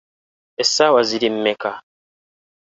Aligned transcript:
Essaawa 0.61 0.99
ziri 1.09 1.29
mmeka? 1.35 1.71